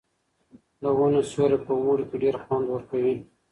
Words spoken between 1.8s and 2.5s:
اوړي کې ډېر